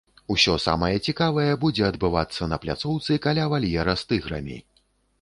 [0.35, 4.63] Усё самае цікавае будзе адбывацца на пляцоўцы каля вальера з тыграмі.